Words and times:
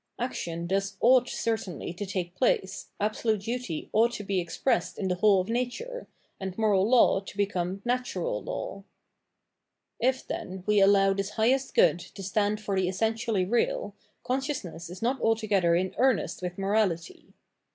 Action 0.17 0.65
thus 0.65 0.97
ougM 1.03 1.29
certainly 1.29 1.93
to 1.93 2.07
take 2.07 2.33
place, 2.33 2.87
absolute 2.99 3.41
duty 3.41 3.87
ought 3.93 4.11
to 4.13 4.23
be 4.23 4.39
expressed 4.39 4.97
in 4.97 5.09
the 5.09 5.13
whole 5.13 5.39
of 5.39 5.47
nature, 5.47 6.07
and" 6.39 6.57
moral 6.57 6.89
law" 6.89 7.19
to 7.19 7.37
become" 7.37 7.83
natural 7.85 8.41
law." 8.41 8.83
620 10.01 10.01
Dissemhlance 10.01 10.09
If, 10.09 10.27
tten, 10.27 10.65
we 10.67 10.79
allow 10.79 11.13
tMs 11.13 11.29
highest 11.33 11.75
good 11.75 11.99
to 11.99 12.23
stand 12.23 12.59
for 12.59 12.75
the 12.75 12.89
essentially 12.89 13.45
real, 13.45 13.93
conscionsness 14.25 14.89
is 14.89 15.03
not 15.03 15.21
altogether 15.21 15.75
in 15.75 15.93
earnest 15.99 16.41
with 16.41 16.57
morality. 16.57 17.35